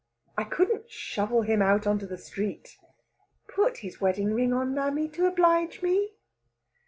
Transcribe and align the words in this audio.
"I 0.35 0.45
couldn't 0.45 0.89
shovel 0.89 1.43
him 1.43 1.61
out 1.61 1.85
into 1.85 2.07
the 2.07 2.17
street." 2.17 2.79
"Put 3.47 3.77
his 3.85 4.01
wedding 4.01 4.33
ring 4.33 4.51
on, 4.51 4.73
mammy, 4.73 5.07
to 5.09 5.27
oblige 5.27 5.83
me!" 5.83 6.13